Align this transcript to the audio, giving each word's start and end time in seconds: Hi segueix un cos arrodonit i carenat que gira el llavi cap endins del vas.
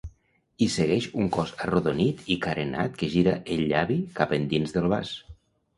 Hi 0.61 0.67
segueix 0.75 1.07
un 1.23 1.29
cos 1.35 1.53
arrodonit 1.65 2.23
i 2.37 2.39
carenat 2.47 2.99
que 3.03 3.13
gira 3.19 3.39
el 3.57 3.65
llavi 3.75 4.03
cap 4.19 4.37
endins 4.41 4.77
del 4.79 4.95
vas. 4.97 5.19